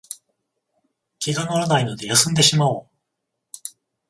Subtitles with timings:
[1.19, 2.89] 気が乗らないので休んでしまおう